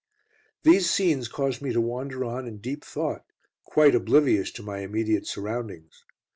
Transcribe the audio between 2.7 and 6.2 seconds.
thought, quite oblivious to my immediate surroundings.